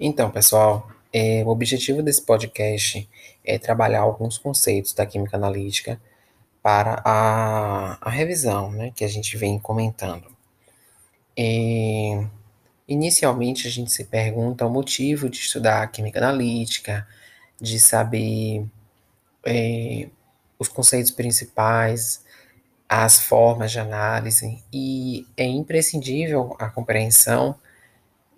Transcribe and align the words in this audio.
Então, 0.00 0.30
pessoal, 0.30 0.88
é, 1.12 1.42
o 1.44 1.48
objetivo 1.48 2.02
desse 2.02 2.22
podcast 2.22 3.08
é 3.44 3.58
trabalhar 3.58 4.00
alguns 4.00 4.38
conceitos 4.38 4.92
da 4.92 5.04
química 5.04 5.36
analítica 5.36 6.00
para 6.62 7.02
a, 7.04 7.98
a 8.00 8.10
revisão, 8.10 8.70
né, 8.70 8.92
que 8.94 9.04
a 9.04 9.08
gente 9.08 9.36
vem 9.36 9.58
comentando. 9.58 10.28
É, 11.36 12.24
inicialmente, 12.86 13.66
a 13.66 13.70
gente 13.70 13.90
se 13.90 14.04
pergunta 14.04 14.66
o 14.66 14.70
motivo 14.70 15.28
de 15.28 15.38
estudar 15.38 15.82
a 15.82 15.86
química 15.88 16.20
analítica, 16.20 17.06
de 17.60 17.80
saber 17.80 18.64
é, 19.44 20.08
os 20.58 20.68
conceitos 20.68 21.10
principais, 21.10 22.24
as 22.88 23.20
formas 23.20 23.72
de 23.72 23.80
análise, 23.80 24.62
e 24.72 25.26
é 25.36 25.44
imprescindível 25.44 26.54
a 26.58 26.68
compreensão 26.68 27.56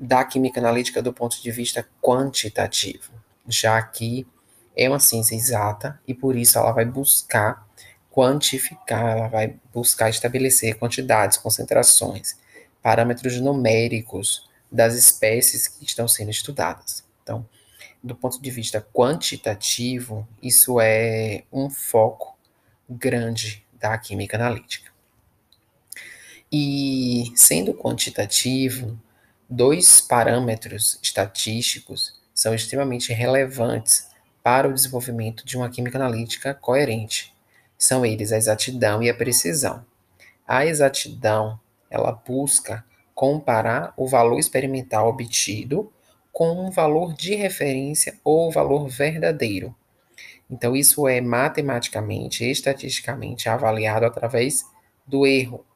da 0.00 0.24
química 0.24 0.58
analítica 0.58 1.02
do 1.02 1.12
ponto 1.12 1.40
de 1.42 1.50
vista 1.50 1.86
quantitativo, 2.00 3.12
já 3.46 3.80
que 3.82 4.26
é 4.74 4.88
uma 4.88 4.98
ciência 4.98 5.34
exata 5.34 6.00
e 6.08 6.14
por 6.14 6.34
isso 6.34 6.58
ela 6.58 6.72
vai 6.72 6.86
buscar 6.86 7.68
quantificar, 8.10 9.18
ela 9.18 9.28
vai 9.28 9.56
buscar 9.72 10.08
estabelecer 10.08 10.78
quantidades, 10.78 11.36
concentrações, 11.36 12.36
parâmetros 12.82 13.38
numéricos 13.40 14.48
das 14.72 14.94
espécies 14.94 15.68
que 15.68 15.84
estão 15.84 16.08
sendo 16.08 16.30
estudadas. 16.30 17.04
Então, 17.22 17.46
do 18.02 18.16
ponto 18.16 18.40
de 18.40 18.50
vista 18.50 18.80
quantitativo, 18.94 20.26
isso 20.42 20.80
é 20.80 21.44
um 21.52 21.68
foco 21.68 22.38
grande 22.88 23.64
da 23.74 23.96
química 23.98 24.38
analítica. 24.38 24.90
E 26.50 27.32
sendo 27.36 27.74
quantitativo, 27.74 28.98
Dois 29.52 30.00
parâmetros 30.00 30.96
estatísticos 31.02 32.20
são 32.32 32.54
extremamente 32.54 33.12
relevantes 33.12 34.08
para 34.44 34.68
o 34.68 34.72
desenvolvimento 34.72 35.44
de 35.44 35.56
uma 35.56 35.68
química 35.68 35.98
analítica 35.98 36.54
coerente. 36.54 37.34
São 37.76 38.06
eles 38.06 38.30
a 38.30 38.36
exatidão 38.36 39.02
e 39.02 39.10
a 39.10 39.14
precisão. 39.14 39.84
A 40.46 40.64
exatidão, 40.64 41.58
ela 41.90 42.12
busca 42.12 42.84
comparar 43.12 43.92
o 43.96 44.06
valor 44.06 44.38
experimental 44.38 45.08
obtido 45.08 45.92
com 46.30 46.52
um 46.64 46.70
valor 46.70 47.12
de 47.12 47.34
referência 47.34 48.16
ou 48.22 48.52
valor 48.52 48.86
verdadeiro. 48.86 49.74
Então, 50.48 50.76
isso 50.76 51.08
é 51.08 51.20
matematicamente, 51.20 52.48
estatisticamente 52.48 53.48
avaliado 53.48 54.06
através 54.06 54.64
do 55.04 55.26
erro. 55.26 55.66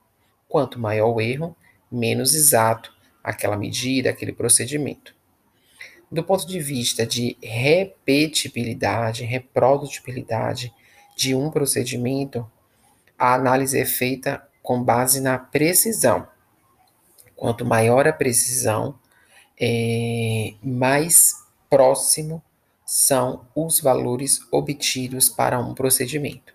Quanto 0.48 0.78
maior 0.78 1.12
o 1.12 1.20
erro, 1.20 1.56
menos 1.90 2.36
exato 2.36 2.93
aquela 3.24 3.56
medida, 3.56 4.10
aquele 4.10 4.32
procedimento. 4.32 5.16
Do 6.12 6.22
ponto 6.22 6.46
de 6.46 6.60
vista 6.60 7.06
de 7.06 7.36
repetibilidade, 7.42 9.24
reprodutibilidade 9.24 10.72
de 11.16 11.34
um 11.34 11.50
procedimento, 11.50 12.48
a 13.18 13.34
análise 13.34 13.80
é 13.80 13.86
feita 13.86 14.46
com 14.62 14.82
base 14.82 15.20
na 15.20 15.38
precisão. 15.38 16.28
Quanto 17.34 17.64
maior 17.64 18.06
a 18.06 18.12
precisão, 18.12 18.98
é, 19.60 20.54
mais 20.62 21.34
próximo 21.70 22.42
são 22.84 23.46
os 23.54 23.80
valores 23.80 24.40
obtidos 24.52 25.28
para 25.28 25.58
um 25.58 25.74
procedimento. 25.74 26.54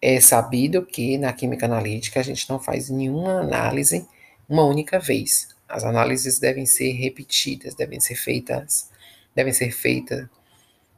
É 0.00 0.20
sabido 0.20 0.84
que 0.84 1.18
na 1.18 1.32
química 1.32 1.66
analítica 1.66 2.20
a 2.20 2.22
gente 2.22 2.48
não 2.48 2.58
faz 2.58 2.90
nenhuma 2.90 3.40
análise 3.40 4.06
uma 4.48 4.64
única 4.64 4.98
vez. 4.98 5.55
As 5.68 5.84
análises 5.84 6.38
devem 6.38 6.66
ser 6.66 6.92
repetidas, 6.92 7.74
devem 7.74 8.00
ser 8.00 8.14
feitas, 8.14 8.90
devem 9.34 9.52
ser 9.52 9.70
feitas 9.70 10.26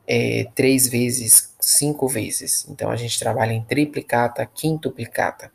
é, 0.06 0.46
três 0.54 0.88
vezes, 0.88 1.54
cinco 1.60 2.08
vezes. 2.08 2.66
Então 2.68 2.90
a 2.90 2.96
gente 2.96 3.18
trabalha 3.18 3.52
em 3.52 3.62
triplicata, 3.62 4.44
quintuplicata. 4.46 5.52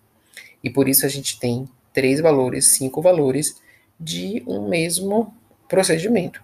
E 0.64 0.70
por 0.70 0.88
isso 0.88 1.06
a 1.06 1.10
gente 1.10 1.40
tem 1.40 1.68
três 1.92 2.20
valores, 2.20 2.70
cinco 2.70 3.02
valores 3.02 3.62
de 4.00 4.44
um 4.48 4.68
mesmo 4.68 5.34
procedimento. 5.68 6.44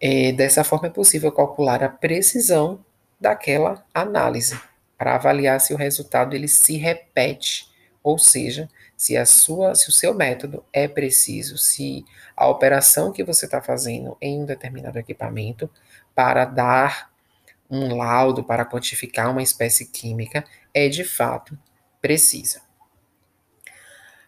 É, 0.00 0.32
dessa 0.32 0.64
forma 0.64 0.88
é 0.88 0.90
possível 0.90 1.30
calcular 1.30 1.82
a 1.82 1.88
precisão 1.88 2.84
daquela 3.20 3.84
análise 3.94 4.58
para 4.98 5.14
avaliar 5.14 5.60
se 5.60 5.72
o 5.72 5.76
resultado 5.76 6.34
ele 6.34 6.48
se 6.48 6.76
repete, 6.76 7.68
ou 8.02 8.18
seja, 8.18 8.68
se 9.04 9.18
a 9.18 9.26
sua, 9.26 9.74
se 9.74 9.90
o 9.90 9.92
seu 9.92 10.14
método 10.14 10.64
é 10.72 10.88
preciso, 10.88 11.58
se 11.58 12.06
a 12.34 12.48
operação 12.48 13.12
que 13.12 13.22
você 13.22 13.44
está 13.44 13.60
fazendo 13.60 14.16
em 14.18 14.40
um 14.40 14.46
determinado 14.46 14.98
equipamento 14.98 15.68
para 16.14 16.46
dar 16.46 17.12
um 17.70 17.94
laudo, 17.94 18.42
para 18.42 18.64
quantificar 18.64 19.30
uma 19.30 19.42
espécie 19.42 19.84
química, 19.84 20.42
é 20.72 20.88
de 20.88 21.04
fato 21.04 21.58
precisa. 22.00 22.62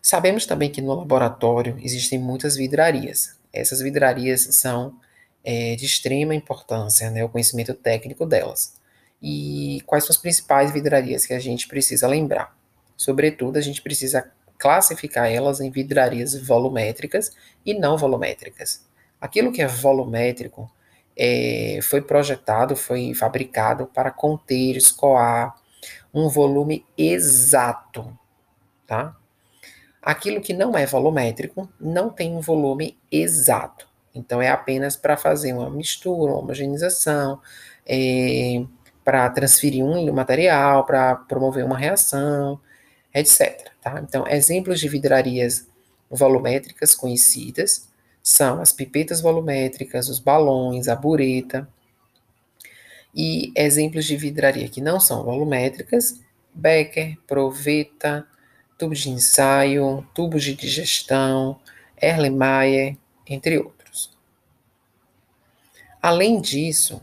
Sabemos 0.03 0.45
também 0.45 0.71
que 0.71 0.83
no 0.83 0.95
laboratório 0.95 1.79
existem 1.81 2.19
muitas 2.19 2.55
vidrarias. 2.55 3.35
Essas 3.51 3.81
vidrarias 3.81 4.43
são 4.57 5.01
é, 5.43 5.75
de 5.75 5.87
extrema 5.87 6.35
importância, 6.35 7.11
né, 7.11 7.25
o 7.25 7.31
conhecimento 7.31 7.73
técnico 7.73 8.27
delas. 8.27 8.75
E 9.23 9.81
quais 9.87 10.05
são 10.05 10.13
as 10.13 10.21
principais 10.21 10.71
vidrarias 10.71 11.25
que 11.25 11.33
a 11.33 11.39
gente 11.39 11.67
precisa 11.67 12.07
lembrar? 12.07 12.55
Sobretudo, 12.95 13.57
a 13.57 13.63
gente 13.63 13.81
precisa 13.81 14.31
classificar 14.59 15.31
elas 15.31 15.61
em 15.61 15.71
vidrarias 15.71 16.35
volumétricas 16.35 17.33
e 17.65 17.75
não 17.75 17.97
volumétricas. 17.97 18.87
Aquilo 19.21 19.53
que 19.53 19.63
é 19.63 19.67
volumétrico 19.67 20.71
é, 21.17 21.79
foi 21.83 22.03
projetado, 22.03 22.77
foi 22.77 23.15
fabricado 23.15 23.87
para 23.87 24.11
conter, 24.11 24.77
escoar 24.77 25.55
um 26.13 26.29
volume 26.29 26.85
exato, 26.97 28.17
tá? 28.87 29.17
Aquilo 30.03 30.41
que 30.41 30.53
não 30.55 30.77
é 30.77 30.87
volumétrico 30.87 31.69
não 31.81 32.11
tem 32.11 32.35
um 32.35 32.41
volume 32.41 32.97
exato. 33.11 33.89
Então, 34.15 34.41
é 34.41 34.49
apenas 34.49 34.97
para 34.97 35.17
fazer 35.17 35.53
uma 35.53 35.69
mistura, 35.69 36.33
uma 36.33 36.39
homogeneização, 36.39 37.41
é, 37.85 38.65
para 39.05 39.29
transferir 39.31 39.85
um 39.85 40.13
material, 40.13 40.85
para 40.87 41.17
promover 41.17 41.65
uma 41.65 41.77
reação, 41.77 42.61
etc. 43.17 43.71
Tá? 43.81 43.99
Então, 44.07 44.29
exemplos 44.29 44.79
de 44.79 44.89
vidrarias 44.89 45.67
volumétricas 46.11 46.95
conhecidas 46.95 47.89
são 48.23 48.61
as 48.61 48.73
pipetas 48.73 49.23
volumétricas, 49.23 50.09
os 50.09 50.19
balões, 50.19 50.87
a 50.87 50.95
bureta. 50.95 51.67
E 53.15 53.51
exemplos 53.57 54.05
de 54.05 54.17
vidraria 54.17 54.69
que 54.69 54.83
não 54.83 55.01
são 55.01 55.25
volumétricas, 55.25 56.21
Becker, 56.55 57.17
proveta, 57.27 58.27
tubos 58.77 59.01
de 59.01 59.11
ensaio, 59.11 60.07
tubos 60.15 60.45
de 60.45 60.55
digestão, 60.55 61.59
Erlenmeyer, 62.01 62.99
entre 63.27 63.59
outros. 63.59 64.11
Além 66.03 66.41
disso, 66.41 67.01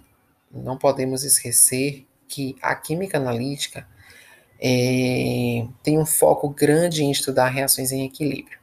não 0.52 0.78
podemos 0.78 1.24
esquecer 1.24 2.06
que 2.28 2.56
a 2.62 2.76
química 2.76 3.18
analítica 3.18 3.88
é, 4.66 5.68
tem 5.84 6.00
um 6.00 6.06
foco 6.06 6.48
grande 6.48 7.04
em 7.04 7.12
estudar 7.12 7.50
reações 7.50 7.92
em 7.92 8.06
equilíbrio. 8.06 8.58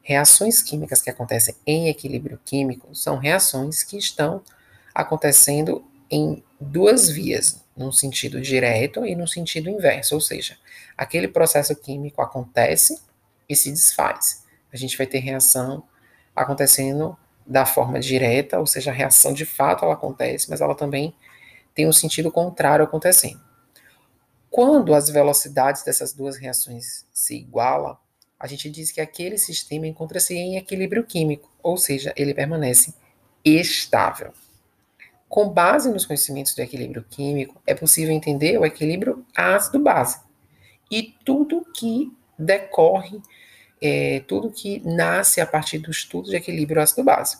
Reações 0.00 0.62
químicas 0.62 1.02
que 1.02 1.10
acontecem 1.10 1.54
em 1.66 1.88
equilíbrio 1.88 2.40
químico 2.42 2.94
são 2.94 3.18
reações 3.18 3.82
que 3.82 3.98
estão 3.98 4.42
acontecendo 4.94 5.84
em 6.10 6.42
duas 6.58 7.10
vias, 7.10 7.62
num 7.76 7.92
sentido 7.92 8.40
direto 8.40 9.04
e 9.04 9.14
no 9.14 9.28
sentido 9.28 9.68
inverso, 9.68 10.14
ou 10.14 10.20
seja, 10.22 10.56
aquele 10.96 11.28
processo 11.28 11.76
químico 11.76 12.22
acontece 12.22 12.98
e 13.46 13.54
se 13.54 13.70
desfaz. 13.70 14.44
A 14.72 14.76
gente 14.76 14.96
vai 14.96 15.06
ter 15.06 15.18
reação 15.18 15.84
acontecendo 16.34 17.16
da 17.46 17.66
forma 17.66 18.00
direta, 18.00 18.58
ou 18.58 18.66
seja, 18.66 18.90
a 18.90 18.94
reação 18.94 19.34
de 19.34 19.44
fato 19.44 19.84
ela 19.84 19.94
acontece, 19.94 20.48
mas 20.48 20.62
ela 20.62 20.74
também 20.74 21.14
tem 21.74 21.86
um 21.86 21.92
sentido 21.92 22.32
contrário 22.32 22.84
acontecendo. 22.84 23.49
Quando 24.50 24.92
as 24.94 25.08
velocidades 25.08 25.84
dessas 25.84 26.12
duas 26.12 26.36
reações 26.36 27.06
se 27.12 27.36
igualam, 27.36 27.96
a 28.38 28.46
gente 28.46 28.68
diz 28.68 28.90
que 28.90 29.00
aquele 29.00 29.38
sistema 29.38 29.86
encontra-se 29.86 30.34
em 30.34 30.56
equilíbrio 30.56 31.04
químico, 31.04 31.48
ou 31.62 31.76
seja, 31.76 32.12
ele 32.16 32.34
permanece 32.34 32.94
estável. 33.44 34.32
Com 35.28 35.48
base 35.48 35.92
nos 35.92 36.04
conhecimentos 36.04 36.54
do 36.54 36.62
equilíbrio 36.62 37.04
químico, 37.08 37.62
é 37.64 37.74
possível 37.74 38.12
entender 38.12 38.58
o 38.58 38.66
equilíbrio 38.66 39.24
ácido-base 39.36 40.20
e 40.90 41.14
tudo 41.24 41.64
que 41.72 42.12
decorre, 42.36 43.20
é, 43.80 44.20
tudo 44.26 44.50
que 44.50 44.80
nasce 44.84 45.40
a 45.40 45.46
partir 45.46 45.78
do 45.78 45.90
estudo 45.90 46.30
de 46.30 46.36
equilíbrio 46.36 46.82
ácido-base. 46.82 47.38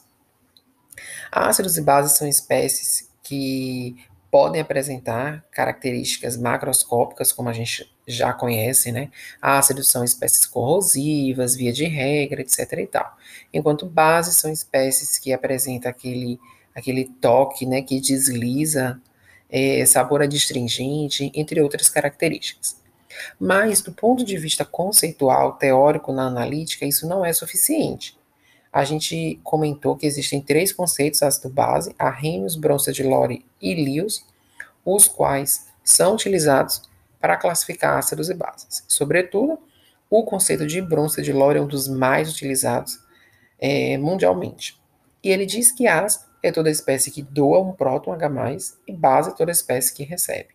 Ácidos 1.32 1.76
e 1.76 1.82
bases 1.82 2.16
são 2.16 2.28
espécies 2.28 3.10
que 3.22 3.96
podem 4.30 4.60
apresentar 4.60 5.44
características 5.50 6.36
macroscópicas, 6.36 7.32
como 7.32 7.48
a 7.48 7.52
gente 7.52 7.92
já 8.06 8.32
conhece, 8.32 8.92
né? 8.92 9.10
Ácidos 9.42 9.88
são 9.88 10.04
espécies 10.04 10.46
corrosivas, 10.46 11.56
via 11.56 11.72
de 11.72 11.84
regra, 11.84 12.40
etc. 12.40 12.72
e 12.78 12.86
tal. 12.86 13.16
Enquanto 13.52 13.86
bases 13.86 14.36
são 14.36 14.52
espécies 14.52 15.18
que 15.18 15.32
apresentam 15.32 15.90
aquele, 15.90 16.38
aquele 16.74 17.06
toque, 17.20 17.66
né, 17.66 17.82
que 17.82 18.00
desliza, 18.00 19.00
é, 19.48 19.84
sabor 19.84 20.22
adstringente, 20.22 21.32
entre 21.34 21.60
outras 21.60 21.88
características. 21.88 22.80
Mas, 23.38 23.82
do 23.82 23.92
ponto 23.92 24.24
de 24.24 24.36
vista 24.36 24.64
conceitual, 24.64 25.54
teórico 25.54 26.12
na 26.12 26.26
analítica, 26.26 26.86
isso 26.86 27.08
não 27.08 27.24
é 27.24 27.32
suficiente. 27.32 28.16
A 28.72 28.84
gente 28.84 29.40
comentou 29.42 29.96
que 29.96 30.06
existem 30.06 30.40
três 30.40 30.72
conceitos 30.72 31.22
ácido 31.22 31.48
base, 31.48 31.94
Arrhenius, 31.98 32.54
Bronça 32.54 32.92
de 32.92 33.02
Lore 33.02 33.44
e 33.60 33.74
Lewis, 33.74 34.24
os 34.84 35.08
quais 35.08 35.66
são 35.82 36.14
utilizados 36.14 36.82
para 37.20 37.36
classificar 37.36 37.98
ácidos 37.98 38.30
e 38.30 38.34
bases. 38.34 38.84
Sobretudo, 38.86 39.58
o 40.08 40.24
conceito 40.24 40.66
de 40.66 40.80
Bronça 40.80 41.20
de 41.20 41.32
Lore 41.32 41.58
é 41.58 41.60
um 41.62 41.66
dos 41.66 41.88
mais 41.88 42.30
utilizados 42.30 42.98
é, 43.58 43.98
mundialmente. 43.98 44.80
E 45.22 45.30
ele 45.30 45.44
diz 45.44 45.70
que 45.70 45.86
ácido 45.86 46.30
é 46.42 46.50
toda 46.50 46.70
espécie 46.70 47.10
que 47.10 47.22
doa 47.22 47.60
um 47.60 47.72
próton 47.72 48.12
H+, 48.12 48.74
e 48.86 48.92
base 48.92 49.30
é 49.30 49.34
toda 49.34 49.50
espécie 49.50 49.92
que 49.92 50.04
recebe. 50.04 50.48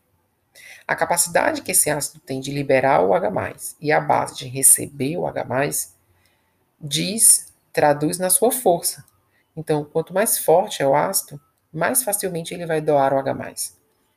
A 0.88 0.96
capacidade 0.96 1.62
que 1.62 1.72
esse 1.72 1.90
ácido 1.90 2.20
tem 2.20 2.40
de 2.40 2.52
liberar 2.52 3.02
o 3.02 3.14
H+, 3.14 3.76
e 3.80 3.92
a 3.92 4.00
base 4.00 4.36
de 4.36 4.48
receber 4.48 5.18
o 5.18 5.28
H+, 5.28 5.90
diz 6.82 7.54
traduz 7.76 8.18
na 8.18 8.30
sua 8.30 8.54
força. 8.54 9.04
Então, 9.56 9.84
quanto 9.84 10.14
mais 10.14 10.38
forte 10.38 10.82
é 10.82 10.88
o 10.88 10.96
ácido, 10.96 11.40
mais 11.74 12.04
facilmente 12.04 12.54
ele 12.54 12.66
vai 12.66 12.80
doar 12.80 13.14
o 13.14 13.20
H+. 13.20 13.54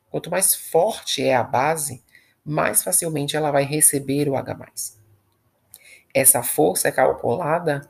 Quanto 0.09 0.31
mais 0.31 0.55
forte 0.55 1.21
é 1.21 1.35
a 1.35 1.43
base, 1.43 2.01
mais 2.43 2.81
facilmente 2.81 3.35
ela 3.35 3.51
vai 3.51 3.63
receber 3.63 4.29
o 4.29 4.37
H+. 4.37 4.55
Essa 6.13 6.41
força 6.41 6.87
é 6.87 6.91
calculada 6.91 7.81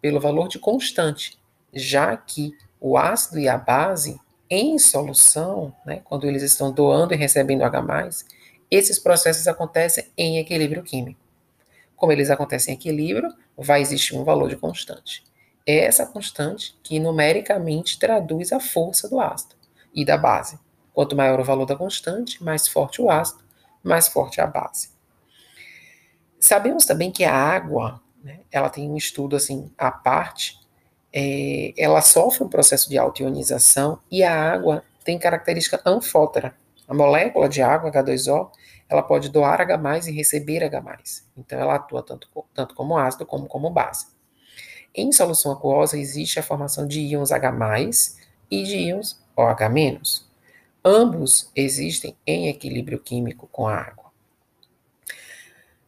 pelo 0.00 0.18
valor 0.18 0.48
de 0.48 0.58
constante, 0.58 1.38
já 1.74 2.16
que 2.16 2.56
o 2.80 2.96
ácido 2.96 3.38
e 3.38 3.48
a 3.48 3.58
base, 3.58 4.18
em 4.48 4.78
solução, 4.78 5.74
né, 5.84 6.00
quando 6.04 6.26
eles 6.26 6.42
estão 6.42 6.72
doando 6.72 7.12
e 7.12 7.18
recebendo 7.18 7.64
H+, 7.64 8.08
esses 8.70 8.98
processos 8.98 9.46
acontecem 9.46 10.10
em 10.16 10.38
equilíbrio 10.38 10.82
químico. 10.82 11.27
Como 11.98 12.12
eles 12.12 12.30
acontecem 12.30 12.72
em 12.72 12.76
equilíbrio, 12.76 13.28
vai 13.56 13.82
existir 13.82 14.16
um 14.16 14.24
valor 14.24 14.48
de 14.48 14.56
constante. 14.56 15.24
É 15.66 15.84
essa 15.84 16.06
constante 16.06 16.78
que 16.82 16.98
numericamente 16.98 17.98
traduz 17.98 18.52
a 18.52 18.60
força 18.60 19.08
do 19.08 19.20
ácido 19.20 19.56
e 19.92 20.04
da 20.04 20.16
base. 20.16 20.58
Quanto 20.94 21.16
maior 21.16 21.38
o 21.40 21.44
valor 21.44 21.66
da 21.66 21.76
constante, 21.76 22.42
mais 22.42 22.66
forte 22.66 23.02
o 23.02 23.10
ácido, 23.10 23.44
mais 23.82 24.08
forte 24.08 24.40
a 24.40 24.46
base. 24.46 24.90
Sabemos 26.38 26.86
também 26.86 27.10
que 27.10 27.24
a 27.24 27.34
água, 27.34 28.00
né, 28.22 28.40
ela 28.50 28.70
tem 28.70 28.88
um 28.88 28.96
estudo 28.96 29.34
assim 29.34 29.70
à 29.76 29.90
parte, 29.90 30.56
é, 31.12 31.74
ela 31.76 32.00
sofre 32.00 32.44
um 32.44 32.48
processo 32.48 32.88
de 32.88 32.96
autoionização 32.96 33.98
e 34.10 34.22
a 34.22 34.52
água 34.52 34.84
tem 35.04 35.18
característica 35.18 35.80
anfótera. 35.84 36.54
A 36.86 36.94
molécula 36.94 37.48
de 37.48 37.60
água, 37.60 37.90
H2O, 37.90 38.50
ela 38.88 39.02
pode 39.02 39.28
doar 39.28 39.60
H+, 39.60 40.08
e 40.08 40.12
receber 40.12 40.64
H+. 40.64 40.98
Então, 41.36 41.58
ela 41.58 41.74
atua 41.74 42.02
tanto, 42.02 42.28
tanto 42.54 42.74
como 42.74 42.96
ácido 42.96 43.26
como 43.26 43.46
como 43.46 43.70
base. 43.70 44.06
Em 44.94 45.12
solução 45.12 45.52
aquosa, 45.52 45.98
existe 45.98 46.38
a 46.38 46.42
formação 46.42 46.86
de 46.86 47.00
íons 47.00 47.30
H+, 47.30 47.52
e 48.50 48.62
de 48.62 48.76
íons 48.76 49.22
OH-. 49.36 50.24
Ambos 50.84 51.50
existem 51.54 52.16
em 52.26 52.48
equilíbrio 52.48 52.98
químico 52.98 53.46
com 53.52 53.68
a 53.68 53.76
água. 53.76 54.06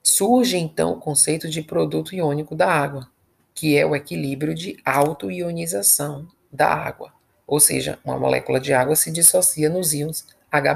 Surge, 0.03 0.59
então, 0.59 0.93
o 0.93 1.01
conceito 1.01 1.49
de 1.49 1.63
produto 1.63 2.15
iônico 2.15 2.55
da 2.55 2.71
água, 2.71 3.09
que 3.55 3.77
é 3.77 3.87
o 3.87 3.97
equilíbrio 3.97 4.55
de 4.55 4.77
autoionização 4.85 6.29
da 6.53 6.69
água. 6.69 7.13
Ou 7.47 7.59
seja, 7.59 7.99
uma 8.05 8.19
molécula 8.19 8.61
de 8.61 8.73
água 8.73 8.95
se 8.95 9.11
dissocia 9.11 9.71
nos 9.71 9.95
íons 9.95 10.27
H+, 10.51 10.75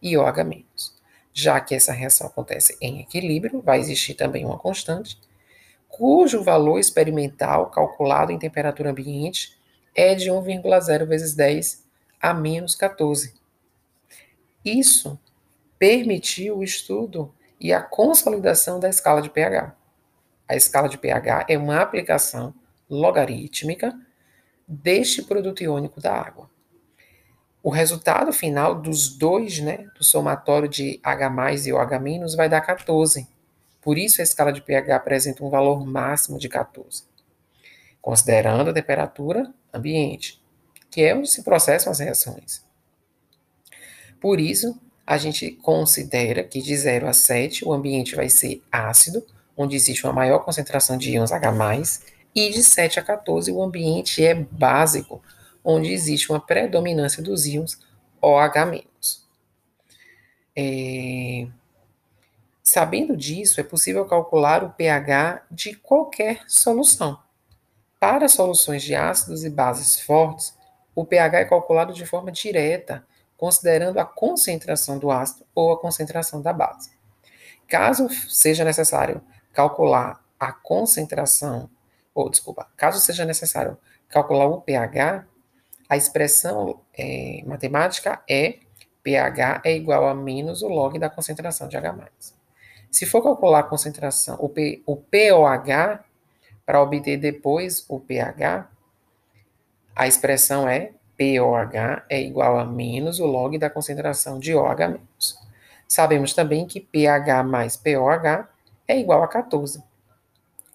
e 0.00 0.16
OH-. 0.16 0.97
Já 1.40 1.60
que 1.60 1.72
essa 1.72 1.92
reação 1.92 2.26
acontece 2.26 2.76
em 2.80 2.98
equilíbrio, 2.98 3.62
vai 3.62 3.78
existir 3.78 4.14
também 4.14 4.44
uma 4.44 4.58
constante, 4.58 5.16
cujo 5.88 6.42
valor 6.42 6.80
experimental 6.80 7.70
calculado 7.70 8.32
em 8.32 8.38
temperatura 8.40 8.90
ambiente 8.90 9.56
é 9.94 10.16
de 10.16 10.32
1,0 10.32 11.06
vezes 11.06 11.36
10 11.36 11.86
a 12.20 12.34
menos 12.34 12.74
14. 12.74 13.34
Isso 14.64 15.16
permitiu 15.78 16.58
o 16.58 16.64
estudo 16.64 17.32
e 17.60 17.72
a 17.72 17.80
consolidação 17.80 18.80
da 18.80 18.88
escala 18.88 19.22
de 19.22 19.30
pH. 19.30 19.76
A 20.48 20.56
escala 20.56 20.88
de 20.88 20.98
pH 20.98 21.46
é 21.48 21.56
uma 21.56 21.80
aplicação 21.80 22.52
logarítmica 22.90 23.96
deste 24.66 25.22
produto 25.22 25.62
iônico 25.62 26.00
da 26.00 26.12
água 26.12 26.50
o 27.62 27.70
resultado 27.70 28.32
final 28.32 28.74
dos 28.74 29.08
dois, 29.08 29.58
né, 29.60 29.86
do 29.96 30.04
somatório 30.04 30.68
de 30.68 31.00
H+, 31.02 31.66
e 31.66 31.72
OH- 31.72 32.36
vai 32.36 32.48
dar 32.48 32.60
14. 32.60 33.26
Por 33.80 33.98
isso 33.98 34.20
a 34.20 34.24
escala 34.24 34.52
de 34.52 34.60
pH 34.60 34.96
apresenta 34.96 35.44
um 35.44 35.50
valor 35.50 35.84
máximo 35.84 36.38
de 36.38 36.48
14. 36.48 37.04
Considerando 38.00 38.70
a 38.70 38.72
temperatura 38.72 39.52
ambiente, 39.72 40.40
que 40.90 41.02
é 41.02 41.14
onde 41.14 41.30
se 41.30 41.42
processam 41.42 41.90
as 41.90 41.98
reações. 41.98 42.64
Por 44.20 44.40
isso, 44.40 44.78
a 45.06 45.16
gente 45.16 45.52
considera 45.52 46.42
que 46.44 46.60
de 46.60 46.76
0 46.76 47.08
a 47.08 47.12
7 47.12 47.64
o 47.64 47.72
ambiente 47.72 48.14
vai 48.14 48.28
ser 48.28 48.62
ácido, 48.70 49.24
onde 49.56 49.74
existe 49.74 50.04
uma 50.04 50.12
maior 50.12 50.40
concentração 50.40 50.96
de 50.96 51.12
íons 51.12 51.32
H+, 51.32 51.52
e 52.34 52.50
de 52.50 52.62
7 52.62 53.00
a 53.00 53.02
14 53.02 53.50
o 53.50 53.62
ambiente 53.62 54.24
é 54.24 54.34
básico, 54.34 55.22
onde 55.70 55.92
existe 55.92 56.30
uma 56.32 56.40
predominância 56.40 57.22
dos 57.22 57.44
íons 57.44 57.78
OH-. 58.22 58.86
É... 60.56 61.46
Sabendo 62.62 63.14
disso, 63.14 63.60
é 63.60 63.62
possível 63.62 64.06
calcular 64.06 64.64
o 64.64 64.70
pH 64.70 65.44
de 65.50 65.74
qualquer 65.74 66.40
solução. 66.48 67.18
Para 68.00 68.28
soluções 68.28 68.82
de 68.82 68.94
ácidos 68.94 69.44
e 69.44 69.50
bases 69.50 70.00
fortes, 70.00 70.56
o 70.94 71.04
pH 71.04 71.40
é 71.40 71.44
calculado 71.44 71.92
de 71.92 72.06
forma 72.06 72.32
direta, 72.32 73.06
considerando 73.36 73.98
a 73.98 74.06
concentração 74.06 74.98
do 74.98 75.10
ácido 75.10 75.44
ou 75.54 75.70
a 75.70 75.78
concentração 75.78 76.40
da 76.40 76.52
base. 76.52 76.92
Caso 77.66 78.08
seja 78.30 78.64
necessário 78.64 79.20
calcular 79.52 80.24
a 80.40 80.50
concentração, 80.50 81.68
ou 82.14 82.30
desculpa, 82.30 82.70
caso 82.74 82.98
seja 83.00 83.26
necessário 83.26 83.76
calcular 84.08 84.46
o 84.46 84.62
pH, 84.62 85.26
a 85.88 85.96
expressão 85.96 86.80
é, 86.96 87.42
matemática 87.46 88.22
é 88.28 88.58
pH 89.02 89.62
é 89.64 89.74
igual 89.74 90.06
a 90.06 90.14
menos 90.14 90.62
o 90.62 90.68
log 90.68 90.98
da 90.98 91.08
concentração 91.08 91.66
de 91.66 91.76
H+. 91.76 92.08
Se 92.90 93.06
for 93.06 93.22
calcular 93.22 93.60
a 93.60 93.62
concentração, 93.62 94.36
o, 94.38 94.48
P, 94.48 94.82
o 94.86 94.96
POH, 94.96 96.04
para 96.66 96.82
obter 96.82 97.16
depois 97.16 97.84
o 97.88 97.98
pH, 97.98 98.68
a 99.96 100.06
expressão 100.06 100.68
é 100.68 100.92
POH 101.16 102.04
é 102.08 102.20
igual 102.20 102.58
a 102.58 102.64
menos 102.64 103.18
o 103.18 103.26
log 103.26 103.58
da 103.58 103.70
concentração 103.70 104.38
de 104.38 104.54
OH-. 104.54 105.00
Sabemos 105.88 106.34
também 106.34 106.66
que 106.66 106.80
pH 106.80 107.42
mais 107.42 107.76
POH 107.76 108.48
é 108.86 108.98
igual 108.98 109.22
a 109.22 109.28
14, 109.28 109.82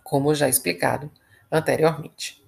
como 0.04 0.36
já 0.36 0.50
explicado 0.50 1.10
anteriormente. 1.52 2.43